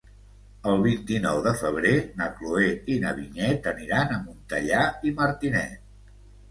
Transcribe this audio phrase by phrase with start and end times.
[0.71, 1.93] El vint-i-nou de febrer
[2.23, 5.91] na Cloè i na Vinyet aniran a Montellà i Martinet.